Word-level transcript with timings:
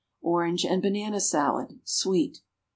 =Orange 0.23 0.65
and 0.65 0.81
Banana 0.81 1.19
Salad.= 1.19 1.79
(_Sweet. 1.85 2.39